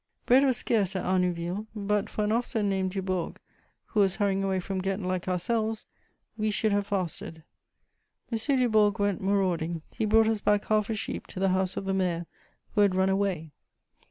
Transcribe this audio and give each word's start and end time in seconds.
Bread 0.25 0.43
was 0.43 0.57
scarce 0.57 0.95
at 0.95 1.05
Arnouville; 1.05 1.67
but 1.75 2.09
for 2.09 2.23
an 2.23 2.31
officer 2.31 2.63
named 2.63 2.89
Dubourg, 2.93 3.37
who 3.85 3.99
was 3.99 4.15
hurrying 4.15 4.43
away 4.43 4.59
from 4.59 4.79
Ghent 4.81 5.03
like 5.05 5.27
ourselves, 5.27 5.85
we 6.39 6.49
should 6.49 6.71
have 6.71 6.87
fasted. 6.87 7.43
M. 8.31 8.39
Dubourg 8.39 8.97
went 8.97 9.21
marauding; 9.21 9.83
he 9.91 10.05
brought 10.05 10.27
us 10.27 10.41
back 10.41 10.65
half 10.65 10.89
a 10.89 10.95
sheep 10.95 11.27
to 11.27 11.39
the 11.39 11.49
house 11.49 11.77
of 11.77 11.85
the 11.85 11.93
mayor, 11.93 12.25
who 12.73 12.81
had 12.81 12.95
run 12.95 13.09
away. 13.09 13.51